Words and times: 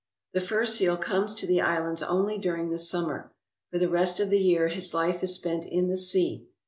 The 0.33 0.41
fur 0.41 0.65
seal 0.65 0.97
comes 0.97 1.35
to 1.35 1.45
the 1.45 1.61
islands 1.61 2.01
only 2.01 2.39
during 2.39 2.71
the 2.71 2.79
summer. 2.79 3.31
For 3.69 3.77
the 3.77 3.87
rest 3.87 4.19
of 4.19 4.31
the 4.31 4.39
year 4.39 4.69
his 4.69 4.95
life 4.95 5.21
is 5.21 5.35
spent 5.35 5.63
in 5.67 5.89
the 5.89 5.95
sea. 5.95 6.47